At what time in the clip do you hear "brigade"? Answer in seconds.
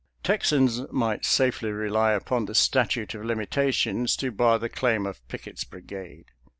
5.63-6.25